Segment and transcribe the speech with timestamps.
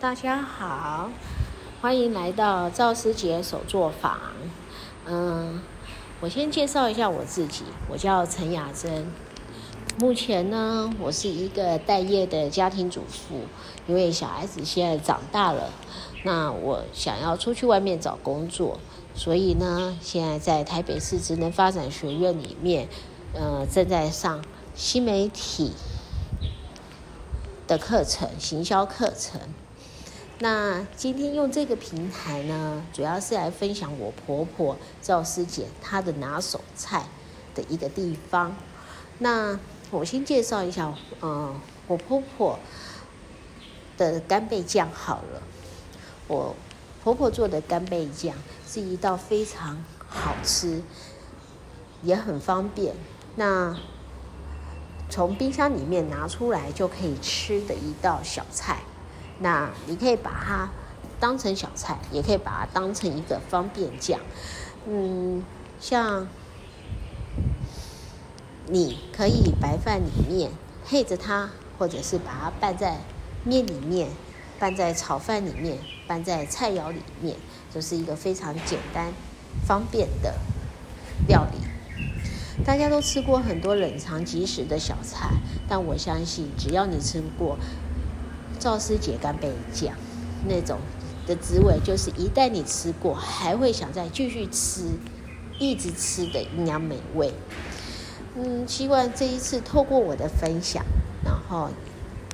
[0.00, 1.10] 大家好，
[1.80, 4.16] 欢迎来到赵师姐手作坊。
[5.04, 5.60] 嗯，
[6.20, 9.10] 我先介绍一下我自己，我叫陈雅珍。
[9.98, 13.40] 目前呢，我是一个待业的家庭主妇，
[13.88, 15.68] 因为小孩子现在长大了，
[16.22, 18.78] 那我想要出去外面找工作，
[19.16, 22.86] 所以呢，现在在台北市职能发展学院里面，
[23.34, 24.44] 呃，正在上
[24.76, 25.72] 新媒体。
[27.66, 29.40] 的课程，行销课程。
[30.40, 37.04] 那今天用这个平台呢，主要是来分享我婆婆赵师姐她的拿手菜
[37.54, 38.56] 的一个地方。
[39.18, 39.58] 那
[39.90, 42.58] 我先介绍一下，嗯，我婆婆
[43.96, 45.42] 的干贝酱好了。
[46.28, 46.54] 我
[47.02, 50.82] 婆婆做的干贝酱是一道非常好吃，
[52.02, 52.94] 也很方便。
[53.34, 53.76] 那
[55.10, 58.82] 从冰箱里面拿出来就可以吃的一道小菜，
[59.40, 60.70] 那你可以把它
[61.20, 64.20] 当成小菜，也可以把它当成一个方便酱。
[64.86, 65.44] 嗯，
[65.80, 66.26] 像
[68.66, 70.50] 你可以白饭里面
[70.86, 72.98] 配着它，或者是把它拌在
[73.44, 74.08] 面里面，
[74.58, 77.36] 拌在炒饭里面，拌在菜肴里面，
[77.72, 79.12] 就是一个非常简单
[79.66, 80.34] 方便的
[81.26, 81.58] 料理。
[82.64, 85.30] 大家都吃过很多冷藏即食的小菜，
[85.68, 87.56] 但我相信，只要你吃过
[88.58, 89.94] 赵师姐干贝酱
[90.46, 90.78] 那种
[91.26, 94.82] 的滋味，就是一旦你吃过，还会想再继续吃，
[95.58, 97.32] 一直吃的营养美味。
[98.36, 100.84] 嗯，希望这一次透过我的分享，
[101.24, 101.70] 然后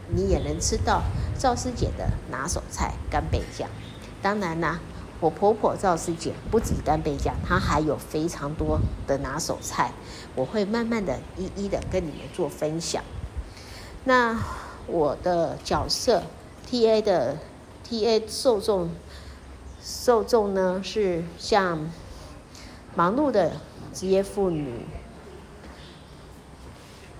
[0.09, 1.03] 你也能吃到
[1.39, 3.69] 赵师姐的拿手菜干贝酱。
[4.23, 4.81] 当然啦。
[5.21, 9.93] 我婆婆赵师姐不止干贝酱，她还有非常多的拿手菜，
[10.35, 13.03] 我会慢慢的一一的跟你们做分享。
[14.03, 14.37] 那
[14.87, 16.23] 我的角色
[16.67, 17.39] T A 的
[17.83, 18.91] T A 受众
[19.83, 21.91] 受众呢是像
[22.95, 23.53] 忙碌的
[23.93, 24.87] 职业妇女，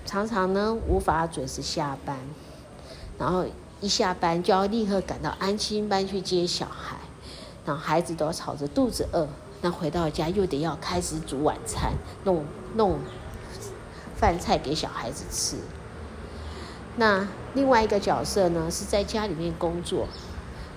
[0.05, 2.17] 常常呢无法准时下班，
[3.17, 3.45] 然后
[3.81, 6.97] 一下班就要立刻赶到安心班去接小孩。
[7.65, 9.27] 然后孩子都吵着肚子饿，
[9.61, 11.93] 那回到家又得要开始煮晚餐，
[12.23, 12.99] 弄弄
[14.15, 15.57] 饭菜给小孩子吃。
[16.97, 20.07] 那另外一个角色呢，是在家里面工作，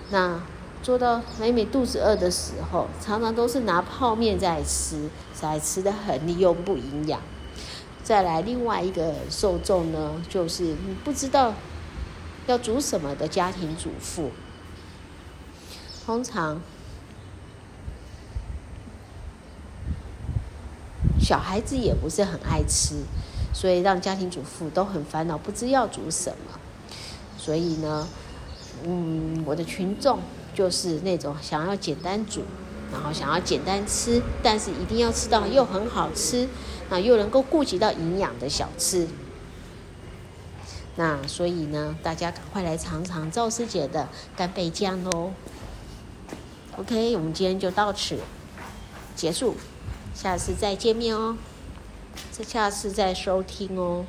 [0.09, 0.41] 那
[0.83, 7.21] 做到每每肚子饿的时候，常常都是拿泡面在吃，在吃的很腻又不营养。
[8.03, 11.53] 再来另外一个受众呢，就是你不知道
[12.47, 14.31] 要煮什么的家庭主妇，
[16.05, 16.59] 通常。
[21.21, 23.03] 小孩子也不是很爱吃，
[23.53, 26.59] 所以让家庭主妇都很烦恼，不知要煮什么。
[27.37, 28.07] 所以呢，
[28.83, 30.19] 嗯，我的群众
[30.53, 32.43] 就是那种想要简单煮，
[32.91, 36.47] 然后想要简单吃，但是一定要吃到又很好吃，
[36.89, 39.07] 那又能够顾及到营养的小吃。
[40.95, 45.31] 那所以呢，大家赶快来尝尝赵师姐的干贝酱喽。
[46.77, 48.17] OK，我们今天就到此
[49.15, 49.55] 结束。
[50.13, 51.37] 下次再见面哦，
[52.31, 54.05] 这下次再收听哦。